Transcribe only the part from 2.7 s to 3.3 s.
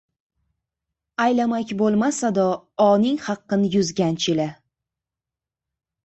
oping